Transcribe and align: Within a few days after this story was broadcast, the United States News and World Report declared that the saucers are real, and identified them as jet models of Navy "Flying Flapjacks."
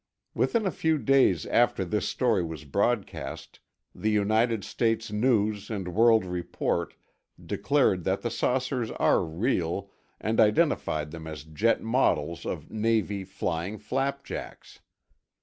Within 0.33 0.65
a 0.65 0.71
few 0.71 0.97
days 0.97 1.45
after 1.45 1.85
this 1.85 2.09
story 2.09 2.43
was 2.43 2.65
broadcast, 2.65 3.59
the 3.93 4.09
United 4.09 4.63
States 4.63 5.11
News 5.11 5.69
and 5.69 5.89
World 5.89 6.25
Report 6.25 6.95
declared 7.39 8.03
that 8.05 8.23
the 8.23 8.31
saucers 8.31 8.89
are 8.89 9.23
real, 9.23 9.91
and 10.19 10.39
identified 10.39 11.11
them 11.11 11.27
as 11.27 11.43
jet 11.43 11.83
models 11.83 12.47
of 12.47 12.71
Navy 12.71 13.23
"Flying 13.23 13.77
Flapjacks." 13.77 14.79